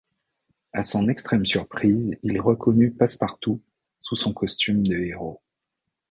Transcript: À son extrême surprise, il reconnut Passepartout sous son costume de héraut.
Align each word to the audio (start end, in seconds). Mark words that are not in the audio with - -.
À 0.73 0.81
son 0.81 1.09
extrême 1.09 1.45
surprise, 1.45 2.17
il 2.23 2.41
reconnut 2.41 2.89
Passepartout 2.91 3.61
sous 4.01 4.15
son 4.15 4.33
costume 4.33 4.81
de 4.81 4.97
héraut. 4.97 5.39